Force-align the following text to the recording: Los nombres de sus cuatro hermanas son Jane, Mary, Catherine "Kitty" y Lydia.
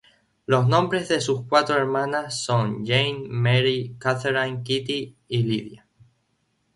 Los 0.47 0.67
nombres 0.67 1.09
de 1.09 1.21
sus 1.21 1.43
cuatro 1.43 1.75
hermanas 1.75 2.43
son 2.43 2.83
Jane, 2.83 3.25
Mary, 3.29 3.97
Catherine 3.99 4.63
"Kitty" 4.63 5.15
y 5.27 5.43
Lydia. 5.43 5.85